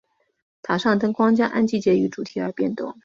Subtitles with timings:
[0.63, 2.97] 塔上灯光将按季节与主题而变动。